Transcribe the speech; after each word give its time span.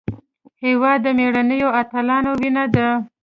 هېواد 0.63 0.99
د 1.03 1.07
مېړنیو 1.17 1.69
اتلانو 1.81 2.31
وینه 2.39 2.65
ده. 2.75 2.87